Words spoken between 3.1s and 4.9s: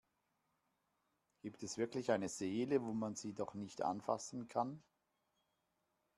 sie doch nicht anfassen kann?